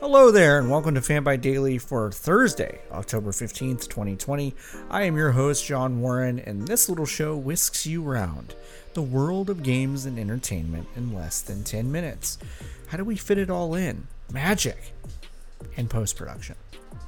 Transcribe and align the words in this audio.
Hello 0.00 0.30
there, 0.30 0.58
and 0.58 0.70
welcome 0.70 0.94
to 0.94 1.00
Fanbyte 1.00 1.40
Daily 1.40 1.78
for 1.78 2.10
Thursday, 2.10 2.80
October 2.90 3.30
15th, 3.30 3.88
2020. 3.88 4.54
I 4.90 5.02
am 5.02 5.16
your 5.16 5.32
host, 5.32 5.64
John 5.64 6.00
Warren, 6.00 6.38
and 6.40 6.66
this 6.66 6.88
little 6.88 7.06
show 7.06 7.36
whisks 7.36 7.86
you 7.86 8.08
around 8.08 8.54
the 8.94 9.02
world 9.02 9.48
of 9.48 9.62
games 9.62 10.06
and 10.06 10.18
entertainment 10.18 10.88
in 10.96 11.14
less 11.14 11.40
than 11.42 11.62
10 11.62 11.92
minutes. 11.92 12.38
How 12.88 12.96
do 12.96 13.04
we 13.04 13.16
fit 13.16 13.38
it 13.38 13.50
all 13.50 13.74
in? 13.74 14.08
Magic 14.32 14.92
and 15.76 15.88
post 15.88 16.16
production. 16.16 16.56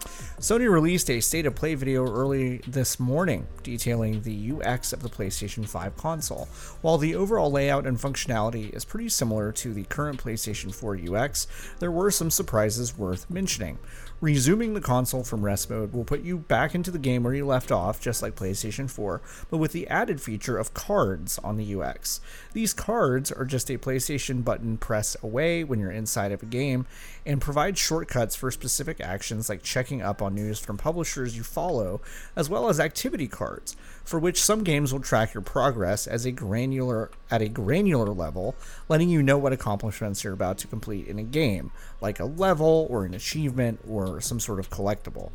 Sony 0.00 0.70
released 0.70 1.10
a 1.10 1.20
state 1.20 1.44
of 1.44 1.54
play 1.54 1.74
video 1.74 2.04
early 2.10 2.58
this 2.66 2.98
morning 2.98 3.46
detailing 3.62 4.22
the 4.22 4.52
UX 4.52 4.92
of 4.92 5.02
the 5.02 5.08
PlayStation 5.08 5.68
5 5.68 5.96
console. 5.96 6.48
While 6.80 6.96
the 6.96 7.14
overall 7.14 7.50
layout 7.50 7.86
and 7.86 7.98
functionality 7.98 8.74
is 8.74 8.84
pretty 8.84 9.10
similar 9.10 9.52
to 9.52 9.74
the 9.74 9.84
current 9.84 10.22
PlayStation 10.22 10.74
4 10.74 10.98
UX, 11.14 11.46
there 11.78 11.90
were 11.90 12.10
some 12.10 12.30
surprises 12.30 12.96
worth 12.96 13.28
mentioning. 13.28 13.78
Resuming 14.20 14.74
the 14.74 14.82
console 14.82 15.24
from 15.24 15.44
rest 15.44 15.70
mode 15.70 15.94
will 15.94 16.04
put 16.04 16.20
you 16.20 16.36
back 16.38 16.74
into 16.74 16.90
the 16.90 16.98
game 16.98 17.22
where 17.22 17.32
you 17.32 17.46
left 17.46 17.72
off, 17.72 18.00
just 18.00 18.20
like 18.20 18.34
PlayStation 18.34 18.90
4, 18.90 19.22
but 19.50 19.56
with 19.56 19.72
the 19.72 19.88
added 19.88 20.20
feature 20.20 20.58
of 20.58 20.74
cards 20.74 21.38
on 21.38 21.56
the 21.56 21.74
UX. 21.74 22.20
These 22.52 22.74
cards 22.74 23.32
are 23.32 23.46
just 23.46 23.70
a 23.70 23.78
PlayStation 23.78 24.44
button 24.44 24.76
press 24.76 25.16
away 25.22 25.64
when 25.64 25.80
you're 25.80 25.90
inside 25.90 26.32
of 26.32 26.42
a 26.42 26.46
game 26.46 26.86
and 27.24 27.40
provide 27.40 27.78
shortcuts 27.78 28.36
for 28.36 28.50
specific 28.50 29.00
actions 29.00 29.48
like 29.48 29.62
checking 29.62 29.89
up 29.98 30.22
on 30.22 30.34
news 30.34 30.58
from 30.58 30.76
publishers 30.76 31.36
you 31.36 31.42
follow, 31.42 32.00
as 32.36 32.48
well 32.48 32.68
as 32.68 32.78
activity 32.78 33.26
cards 33.26 33.76
for 34.04 34.18
which 34.18 34.42
some 34.42 34.64
games 34.64 34.92
will 34.92 35.00
track 35.00 35.34
your 35.34 35.40
progress 35.40 36.06
as 36.06 36.26
a 36.26 36.32
granular 36.32 37.10
at 37.30 37.42
a 37.42 37.48
granular 37.48 38.12
level, 38.12 38.56
letting 38.88 39.08
you 39.08 39.22
know 39.22 39.38
what 39.38 39.52
accomplishments 39.52 40.24
you're 40.24 40.32
about 40.32 40.58
to 40.58 40.66
complete 40.66 41.06
in 41.06 41.18
a 41.18 41.22
game, 41.22 41.70
like 42.00 42.18
a 42.18 42.24
level 42.24 42.88
or 42.90 43.04
an 43.04 43.14
achievement 43.14 43.78
or 43.88 44.20
some 44.20 44.40
sort 44.40 44.58
of 44.58 44.68
collectible. 44.68 45.30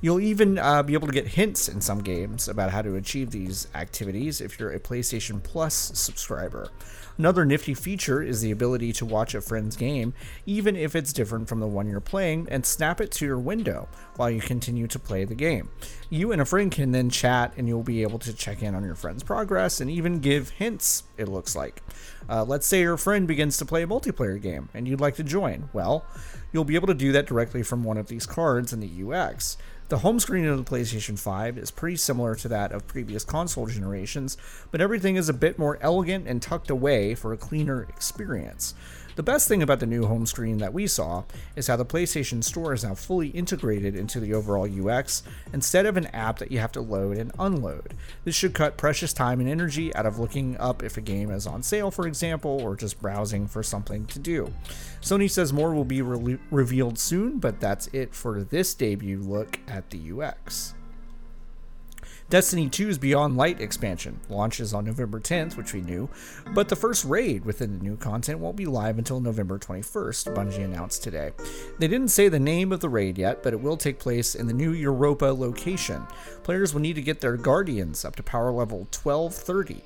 You'll 0.00 0.20
even 0.20 0.58
uh, 0.58 0.82
be 0.82 0.94
able 0.94 1.06
to 1.06 1.12
get 1.12 1.26
hints 1.26 1.68
in 1.68 1.80
some 1.80 2.02
games 2.02 2.48
about 2.48 2.70
how 2.70 2.82
to 2.82 2.96
achieve 2.96 3.30
these 3.30 3.66
activities 3.74 4.40
if 4.40 4.60
you're 4.60 4.72
a 4.72 4.78
PlayStation 4.78 5.42
Plus 5.42 5.74
subscriber. 5.74 6.68
Another 7.18 7.46
nifty 7.46 7.72
feature 7.72 8.22
is 8.22 8.42
the 8.42 8.50
ability 8.50 8.92
to 8.92 9.06
watch 9.06 9.34
a 9.34 9.40
friend's 9.40 9.74
game, 9.74 10.12
even 10.44 10.76
if 10.76 10.94
it's 10.94 11.14
different 11.14 11.48
from 11.48 11.60
the 11.60 11.66
one 11.66 11.88
you're 11.88 11.98
playing, 11.98 12.46
and 12.50 12.66
snap 12.66 13.00
it 13.00 13.10
to 13.12 13.24
your 13.24 13.38
window 13.38 13.88
while 14.16 14.30
you 14.30 14.42
continue 14.42 14.86
to 14.86 14.98
play 14.98 15.24
the 15.24 15.34
game. 15.34 15.70
You 16.10 16.30
and 16.30 16.42
a 16.42 16.44
friend 16.44 16.70
can 16.70 16.92
then 16.92 17.08
chat, 17.08 17.54
and 17.56 17.66
you'll 17.66 17.82
be 17.82 18.02
able 18.02 18.18
to 18.18 18.34
check 18.34 18.62
in 18.62 18.74
on 18.74 18.84
your 18.84 18.96
friend's 18.96 19.22
progress 19.22 19.80
and 19.80 19.90
even 19.90 20.20
give 20.20 20.50
hints, 20.50 21.04
it 21.16 21.28
looks 21.28 21.56
like. 21.56 21.82
Uh, 22.28 22.44
let's 22.44 22.66
say 22.66 22.80
your 22.80 22.98
friend 22.98 23.26
begins 23.26 23.56
to 23.56 23.64
play 23.64 23.82
a 23.82 23.86
multiplayer 23.86 24.40
game 24.40 24.68
and 24.74 24.86
you'd 24.88 25.00
like 25.00 25.14
to 25.14 25.22
join. 25.22 25.68
Well, 25.72 26.04
you'll 26.52 26.64
be 26.64 26.74
able 26.74 26.88
to 26.88 26.94
do 26.94 27.12
that 27.12 27.26
directly 27.26 27.62
from 27.62 27.84
one 27.84 27.96
of 27.96 28.08
these 28.08 28.26
cards 28.26 28.72
in 28.72 28.80
the 28.80 29.04
UX. 29.04 29.56
The 29.88 29.98
home 29.98 30.18
screen 30.18 30.46
of 30.46 30.56
the 30.58 30.68
PlayStation 30.68 31.16
5 31.16 31.56
is 31.56 31.70
pretty 31.70 31.94
similar 31.94 32.34
to 32.34 32.48
that 32.48 32.72
of 32.72 32.88
previous 32.88 33.22
console 33.22 33.66
generations, 33.66 34.36
but 34.72 34.80
everything 34.80 35.14
is 35.14 35.28
a 35.28 35.32
bit 35.32 35.60
more 35.60 35.78
elegant 35.80 36.26
and 36.26 36.42
tucked 36.42 36.70
away 36.70 37.14
for 37.14 37.32
a 37.32 37.36
cleaner 37.36 37.84
experience. 37.84 38.74
The 39.16 39.22
best 39.22 39.48
thing 39.48 39.62
about 39.62 39.80
the 39.80 39.86
new 39.86 40.04
home 40.04 40.26
screen 40.26 40.58
that 40.58 40.74
we 40.74 40.86
saw 40.86 41.24
is 41.56 41.68
how 41.68 41.76
the 41.76 41.86
PlayStation 41.86 42.44
Store 42.44 42.74
is 42.74 42.84
now 42.84 42.94
fully 42.94 43.28
integrated 43.28 43.96
into 43.96 44.20
the 44.20 44.34
overall 44.34 44.68
UX 44.68 45.22
instead 45.54 45.86
of 45.86 45.96
an 45.96 46.04
app 46.08 46.38
that 46.38 46.52
you 46.52 46.58
have 46.58 46.72
to 46.72 46.82
load 46.82 47.16
and 47.16 47.32
unload. 47.38 47.94
This 48.24 48.34
should 48.34 48.52
cut 48.52 48.76
precious 48.76 49.14
time 49.14 49.40
and 49.40 49.48
energy 49.48 49.94
out 49.94 50.04
of 50.04 50.18
looking 50.18 50.54
up 50.58 50.82
if 50.82 50.98
a 50.98 51.00
game 51.00 51.30
is 51.30 51.46
on 51.46 51.62
sale, 51.62 51.90
for 51.90 52.06
example, 52.06 52.60
or 52.60 52.76
just 52.76 53.00
browsing 53.00 53.46
for 53.46 53.62
something 53.62 54.04
to 54.04 54.18
do. 54.18 54.52
Sony 55.00 55.30
says 55.30 55.50
more 55.50 55.72
will 55.72 55.86
be 55.86 56.02
re- 56.02 56.38
revealed 56.50 56.98
soon, 56.98 57.38
but 57.38 57.58
that's 57.58 57.86
it 57.94 58.14
for 58.14 58.42
this 58.42 58.74
debut 58.74 59.20
look 59.20 59.58
at 59.66 59.88
the 59.88 60.12
UX. 60.12 60.74
Destiny 62.28 62.68
2's 62.68 62.98
Beyond 62.98 63.36
Light 63.36 63.60
expansion 63.60 64.18
launches 64.28 64.74
on 64.74 64.84
November 64.84 65.20
10th, 65.20 65.56
which 65.56 65.72
we 65.72 65.80
knew, 65.80 66.08
but 66.54 66.68
the 66.68 66.74
first 66.74 67.04
raid 67.04 67.44
within 67.44 67.78
the 67.78 67.84
new 67.84 67.96
content 67.96 68.40
won't 68.40 68.56
be 68.56 68.66
live 68.66 68.98
until 68.98 69.20
November 69.20 69.60
21st, 69.60 70.34
Bungie 70.34 70.64
announced 70.64 71.04
today. 71.04 71.30
They 71.78 71.86
didn't 71.86 72.08
say 72.08 72.28
the 72.28 72.40
name 72.40 72.72
of 72.72 72.80
the 72.80 72.88
raid 72.88 73.16
yet, 73.16 73.44
but 73.44 73.52
it 73.52 73.60
will 73.60 73.76
take 73.76 74.00
place 74.00 74.34
in 74.34 74.48
the 74.48 74.52
new 74.52 74.72
Europa 74.72 75.26
location. 75.26 76.04
Players 76.42 76.74
will 76.74 76.80
need 76.80 76.96
to 76.96 77.02
get 77.02 77.20
their 77.20 77.36
Guardians 77.36 78.04
up 78.04 78.16
to 78.16 78.24
power 78.24 78.50
level 78.50 78.88
1230 78.90 79.84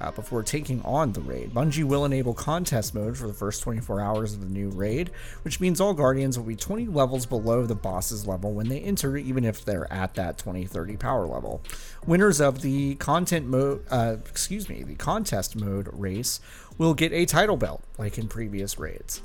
uh, 0.00 0.10
before 0.12 0.42
taking 0.42 0.82
on 0.82 1.12
the 1.12 1.20
raid. 1.20 1.52
Bungie 1.52 1.84
will 1.84 2.04
enable 2.04 2.34
contest 2.34 2.94
mode 2.94 3.16
for 3.16 3.26
the 3.26 3.32
first 3.32 3.62
24 3.62 4.00
hours 4.00 4.34
of 4.34 4.40
the 4.40 4.46
new 4.46 4.68
raid, 4.70 5.10
which 5.42 5.60
means 5.60 5.80
all 5.80 5.94
Guardians 5.94 6.38
will 6.38 6.46
be 6.46 6.56
20 6.56 6.86
levels 6.86 7.26
below 7.26 7.66
the 7.66 7.74
boss's 7.74 8.26
level 8.26 8.52
when 8.52 8.68
they 8.68 8.80
enter, 8.80 9.16
even 9.16 9.44
if 9.44 9.64
they're 9.64 9.92
at 9.92 10.14
that 10.14 10.38
2030 10.38 10.96
power 10.96 11.26
level. 11.26 11.62
Winners 12.06 12.40
of 12.40 12.62
the 12.62 12.94
content 12.96 13.46
mode, 13.46 13.84
uh, 13.90 14.16
excuse 14.28 14.68
me, 14.68 14.82
the 14.82 14.94
contest 14.94 15.56
mode 15.56 15.88
race 15.92 16.40
will 16.78 16.94
get 16.94 17.12
a 17.12 17.26
title 17.26 17.56
belt, 17.56 17.82
like 17.98 18.18
in 18.18 18.28
previous 18.28 18.78
raids. 18.78 19.22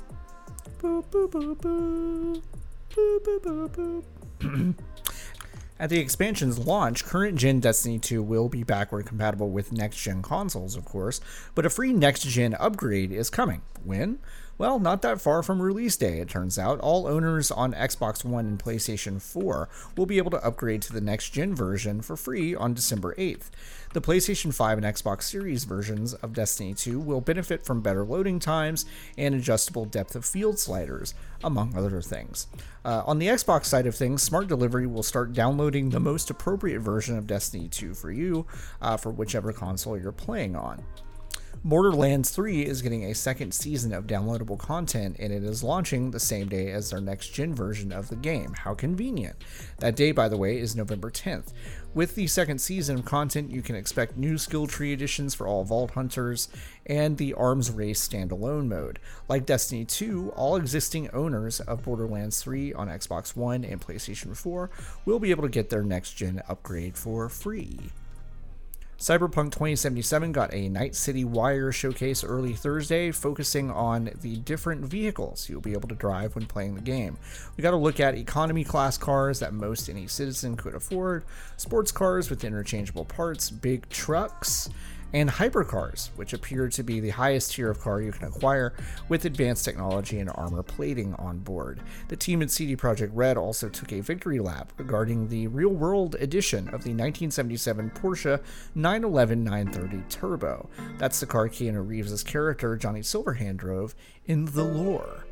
Boop, 0.80 1.06
boop, 1.06 1.30
boop, 1.30 2.42
At 5.78 5.90
the 5.90 6.00
expansion's 6.00 6.58
launch, 6.58 7.04
current 7.04 7.36
gen 7.36 7.60
Destiny 7.60 7.98
2 7.98 8.22
will 8.22 8.48
be 8.48 8.62
backward 8.62 9.04
compatible 9.04 9.50
with 9.50 9.72
next 9.72 9.98
gen 9.98 10.22
consoles, 10.22 10.74
of 10.74 10.86
course, 10.86 11.20
but 11.54 11.66
a 11.66 11.70
free 11.70 11.92
next 11.92 12.22
gen 12.22 12.54
upgrade 12.54 13.12
is 13.12 13.28
coming. 13.28 13.60
When? 13.84 14.18
Well, 14.58 14.78
not 14.78 15.02
that 15.02 15.20
far 15.20 15.42
from 15.42 15.60
release 15.60 15.98
day, 15.98 16.18
it 16.18 16.30
turns 16.30 16.58
out. 16.58 16.80
All 16.80 17.06
owners 17.06 17.50
on 17.50 17.74
Xbox 17.74 18.24
One 18.24 18.46
and 18.46 18.58
PlayStation 18.58 19.20
4 19.20 19.68
will 19.98 20.06
be 20.06 20.16
able 20.16 20.30
to 20.30 20.42
upgrade 20.42 20.80
to 20.82 20.94
the 20.94 21.00
next 21.02 21.30
gen 21.30 21.54
version 21.54 22.00
for 22.00 22.16
free 22.16 22.54
on 22.54 22.72
December 22.72 23.14
8th. 23.16 23.50
The 23.92 24.00
PlayStation 24.00 24.54
5 24.54 24.78
and 24.78 24.86
Xbox 24.86 25.24
Series 25.24 25.64
versions 25.64 26.14
of 26.14 26.32
Destiny 26.32 26.72
2 26.72 26.98
will 26.98 27.20
benefit 27.20 27.66
from 27.66 27.82
better 27.82 28.02
loading 28.02 28.38
times 28.38 28.86
and 29.18 29.34
adjustable 29.34 29.84
depth 29.84 30.16
of 30.16 30.24
field 30.24 30.58
sliders, 30.58 31.12
among 31.44 31.76
other 31.76 32.00
things. 32.00 32.46
Uh, 32.82 33.02
on 33.04 33.18
the 33.18 33.26
Xbox 33.26 33.66
side 33.66 33.86
of 33.86 33.94
things, 33.94 34.22
Smart 34.22 34.48
Delivery 34.48 34.86
will 34.86 35.02
start 35.02 35.34
downloading 35.34 35.90
the 35.90 36.00
most 36.00 36.30
appropriate 36.30 36.80
version 36.80 37.18
of 37.18 37.26
Destiny 37.26 37.68
2 37.68 37.92
for 37.92 38.10
you 38.10 38.46
uh, 38.80 38.96
for 38.96 39.10
whichever 39.10 39.52
console 39.52 39.98
you're 39.98 40.12
playing 40.12 40.56
on. 40.56 40.82
Borderlands 41.66 42.30
3 42.30 42.64
is 42.64 42.80
getting 42.80 43.06
a 43.06 43.12
second 43.12 43.52
season 43.52 43.92
of 43.92 44.06
downloadable 44.06 44.56
content 44.56 45.16
and 45.18 45.32
it 45.32 45.42
is 45.42 45.64
launching 45.64 46.12
the 46.12 46.20
same 46.20 46.46
day 46.46 46.70
as 46.70 46.90
their 46.90 47.00
next 47.00 47.30
gen 47.30 47.56
version 47.56 47.90
of 47.90 48.08
the 48.08 48.14
game. 48.14 48.54
How 48.56 48.72
convenient. 48.72 49.34
That 49.78 49.96
day, 49.96 50.12
by 50.12 50.28
the 50.28 50.36
way, 50.36 50.60
is 50.60 50.76
November 50.76 51.10
10th. 51.10 51.52
With 51.92 52.14
the 52.14 52.28
second 52.28 52.60
season 52.60 53.00
of 53.00 53.04
content, 53.04 53.50
you 53.50 53.62
can 53.62 53.74
expect 53.74 54.16
new 54.16 54.38
skill 54.38 54.68
tree 54.68 54.92
additions 54.92 55.34
for 55.34 55.48
all 55.48 55.64
Vault 55.64 55.90
Hunters 55.90 56.46
and 56.86 57.18
the 57.18 57.34
Arms 57.34 57.72
Race 57.72 58.06
standalone 58.06 58.68
mode. 58.68 59.00
Like 59.28 59.44
Destiny 59.44 59.84
2, 59.84 60.34
all 60.36 60.54
existing 60.54 61.10
owners 61.10 61.58
of 61.58 61.82
Borderlands 61.82 62.40
3 62.44 62.74
on 62.74 62.86
Xbox 62.86 63.34
One 63.34 63.64
and 63.64 63.80
PlayStation 63.80 64.36
4 64.36 64.70
will 65.04 65.18
be 65.18 65.32
able 65.32 65.42
to 65.42 65.48
get 65.48 65.70
their 65.70 65.82
next 65.82 66.12
gen 66.12 66.44
upgrade 66.48 66.96
for 66.96 67.28
free. 67.28 67.90
Cyberpunk 68.98 69.52
2077 69.52 70.32
got 70.32 70.54
a 70.54 70.70
Night 70.70 70.94
City 70.94 71.22
Wire 71.22 71.70
showcase 71.70 72.24
early 72.24 72.54
Thursday, 72.54 73.10
focusing 73.10 73.70
on 73.70 74.08
the 74.22 74.36
different 74.38 74.86
vehicles 74.86 75.50
you'll 75.50 75.60
be 75.60 75.74
able 75.74 75.88
to 75.90 75.94
drive 75.94 76.34
when 76.34 76.46
playing 76.46 76.76
the 76.76 76.80
game. 76.80 77.18
We 77.56 77.62
got 77.62 77.72
to 77.72 77.76
look 77.76 78.00
at 78.00 78.14
economy 78.14 78.64
class 78.64 78.96
cars 78.96 79.40
that 79.40 79.52
most 79.52 79.90
any 79.90 80.06
citizen 80.06 80.56
could 80.56 80.74
afford, 80.74 81.24
sports 81.58 81.92
cars 81.92 82.30
with 82.30 82.42
interchangeable 82.42 83.04
parts, 83.04 83.50
big 83.50 83.86
trucks, 83.90 84.70
and 85.12 85.30
hypercars, 85.30 86.08
which 86.16 86.32
appear 86.32 86.68
to 86.68 86.82
be 86.82 87.00
the 87.00 87.10
highest 87.10 87.52
tier 87.52 87.70
of 87.70 87.80
car 87.80 88.00
you 88.00 88.12
can 88.12 88.28
acquire 88.28 88.74
with 89.08 89.24
advanced 89.24 89.64
technology 89.64 90.18
and 90.18 90.30
armor 90.34 90.62
plating 90.62 91.14
on 91.14 91.38
board. 91.38 91.80
The 92.08 92.16
team 92.16 92.42
at 92.42 92.50
CD 92.50 92.76
Projekt 92.76 93.10
Red 93.12 93.36
also 93.36 93.68
took 93.68 93.92
a 93.92 94.00
victory 94.00 94.38
lap 94.38 94.72
regarding 94.76 95.28
the 95.28 95.46
real 95.48 95.70
world 95.70 96.16
edition 96.16 96.66
of 96.68 96.84
the 96.84 96.90
1977 96.90 97.90
Porsche 97.90 98.42
911 98.74 99.44
930 99.44 100.04
Turbo. 100.08 100.68
That's 100.98 101.20
the 101.20 101.26
car 101.26 101.48
Keanu 101.48 101.86
Reeves' 101.86 102.22
character 102.22 102.76
Johnny 102.76 103.00
Silverhand 103.00 103.56
drove 103.56 103.94
in 104.26 104.46
The 104.46 104.64
Lore. 104.64 105.24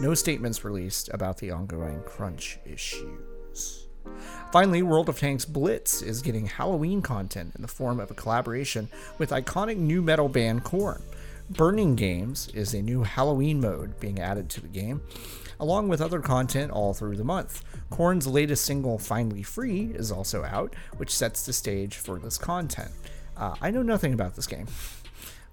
No 0.00 0.14
statements 0.14 0.64
released 0.64 1.10
about 1.12 1.38
the 1.38 1.50
ongoing 1.50 2.02
crunch 2.02 2.58
issues. 2.64 3.87
Finally, 4.52 4.82
World 4.82 5.08
of 5.08 5.18
Tanks 5.18 5.44
Blitz 5.44 6.02
is 6.02 6.22
getting 6.22 6.46
Halloween 6.46 7.02
content 7.02 7.54
in 7.54 7.62
the 7.62 7.68
form 7.68 8.00
of 8.00 8.10
a 8.10 8.14
collaboration 8.14 8.88
with 9.18 9.30
iconic 9.30 9.76
nu 9.76 10.00
metal 10.02 10.28
band 10.28 10.64
Korn. 10.64 11.02
Burning 11.50 11.96
Games 11.96 12.48
is 12.54 12.74
a 12.74 12.82
new 12.82 13.02
Halloween 13.02 13.60
mode 13.60 13.98
being 14.00 14.20
added 14.20 14.50
to 14.50 14.60
the 14.60 14.68
game, 14.68 15.00
along 15.58 15.88
with 15.88 16.00
other 16.00 16.20
content 16.20 16.70
all 16.70 16.92
through 16.92 17.16
the 17.16 17.24
month. 17.24 17.64
Korn's 17.90 18.26
latest 18.26 18.64
single, 18.64 18.98
Finally 18.98 19.42
Free, 19.42 19.92
is 19.94 20.12
also 20.12 20.44
out, 20.44 20.74
which 20.98 21.14
sets 21.14 21.46
the 21.46 21.52
stage 21.52 21.96
for 21.96 22.18
this 22.18 22.36
content. 22.36 22.90
Uh, 23.36 23.54
I 23.62 23.70
know 23.70 23.82
nothing 23.82 24.12
about 24.12 24.36
this 24.36 24.46
game. 24.46 24.66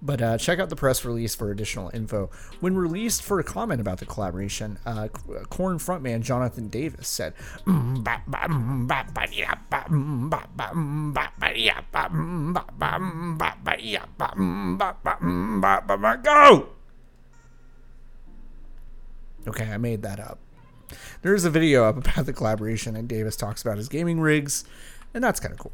But 0.05 0.21
uh, 0.21 0.37
check 0.37 0.59
out 0.59 0.69
the 0.69 0.75
press 0.75 1.03
release 1.03 1.33
for 1.33 1.49
additional 1.49 1.89
info. 1.91 2.29
When 2.59 2.75
released 2.75 3.23
for 3.23 3.39
a 3.39 3.43
comment 3.43 3.81
about 3.81 3.97
the 3.97 4.05
collaboration, 4.05 4.77
uh, 4.85 5.07
frontman 5.79 6.21
Jonathan 6.21 6.67
Davis 6.67 7.07
said, 7.07 7.33
Go! 16.23 16.69
Okay, 19.47 19.71
I 19.71 19.77
made 19.77 20.03
that 20.03 20.19
up. 20.19 20.37
There's 21.23 21.45
a 21.45 21.49
video 21.49 21.85
up 21.85 21.97
about 21.97 22.27
the 22.27 22.33
collaboration, 22.33 22.95
and 22.95 23.07
Davis 23.07 23.35
talks 23.35 23.63
about 23.63 23.77
his 23.77 23.89
gaming 23.89 24.19
rigs, 24.19 24.65
and 25.15 25.23
that's 25.23 25.39
kind 25.39 25.51
of 25.51 25.57
cool. 25.57 25.73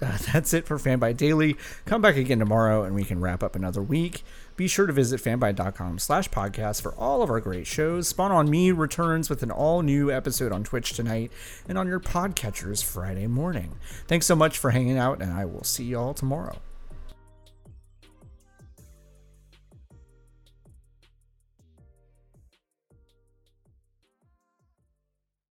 Uh, 0.00 0.16
that's 0.32 0.52
it 0.54 0.66
for 0.66 0.78
Fanbyte 0.78 1.16
Daily. 1.16 1.56
Come 1.84 2.02
back 2.02 2.16
again 2.16 2.38
tomorrow, 2.38 2.84
and 2.84 2.94
we 2.94 3.04
can 3.04 3.20
wrap 3.20 3.42
up 3.42 3.56
another 3.56 3.82
week. 3.82 4.22
Be 4.56 4.68
sure 4.68 4.86
to 4.86 4.92
visit 4.92 5.20
fanbyte.com 5.20 5.98
slash 5.98 6.30
podcast 6.30 6.80
for 6.80 6.94
all 6.94 7.22
of 7.22 7.30
our 7.30 7.40
great 7.40 7.66
shows. 7.66 8.08
Spawn 8.08 8.32
on 8.32 8.48
Me 8.48 8.72
returns 8.72 9.28
with 9.28 9.42
an 9.42 9.50
all-new 9.50 10.10
episode 10.10 10.52
on 10.52 10.64
Twitch 10.64 10.92
tonight 10.92 11.30
and 11.68 11.76
on 11.76 11.86
your 11.86 12.00
podcatchers 12.00 12.82
Friday 12.82 13.26
morning. 13.26 13.76
Thanks 14.06 14.26
so 14.26 14.36
much 14.36 14.58
for 14.58 14.70
hanging 14.70 14.96
out, 14.96 15.20
and 15.20 15.32
I 15.32 15.44
will 15.44 15.64
see 15.64 15.84
you 15.84 15.98
all 15.98 16.14
tomorrow. 16.14 16.58